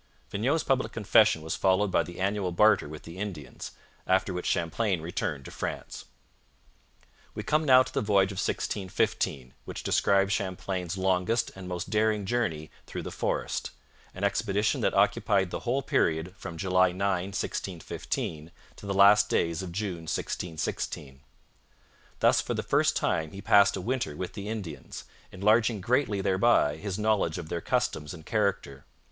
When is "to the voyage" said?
7.83-8.31